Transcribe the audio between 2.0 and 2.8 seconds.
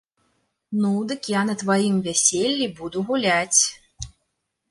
вяселлі